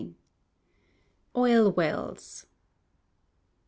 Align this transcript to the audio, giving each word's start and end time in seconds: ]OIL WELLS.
]OIL 1.37 1.71
WELLS. 1.73 2.47